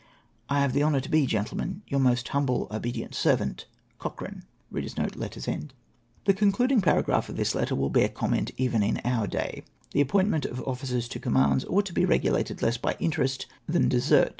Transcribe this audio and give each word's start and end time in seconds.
"I 0.49 0.61
have 0.61 0.73
the 0.73 0.81
honour 0.81 0.99
to 0.99 1.11
be," 1.11 1.27
Gentlemen," 1.27 1.83
Your 1.87 1.99
most 1.99 2.29
humble 2.29 2.67
obedient 2.71 3.13
servant," 3.13 3.67
Cochrane." 3.99 4.41
The 4.71 6.33
concluding 6.35 6.81
paragraph 6.81 7.29
of 7.29 7.35
this 7.37 7.53
letter 7.53 7.75
will 7.75 7.91
bear 7.91 8.09
comment, 8.09 8.49
even 8.57 8.81
in 8.81 8.99
our 9.05 9.27
clay. 9.27 9.61
The 9.91 10.01
appointment 10.01 10.45
of 10.45 10.59
officers 10.67 11.07
to 11.09 11.19
commands 11.19 11.65
ought 11.65 11.85
to 11.85 11.93
be 11.93 12.05
regulated 12.05 12.63
less 12.63 12.77
by 12.79 12.97
interest 12.99 13.45
than 13.69 13.89
desert. 13.89 14.29